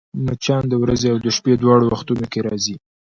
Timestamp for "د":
0.69-0.73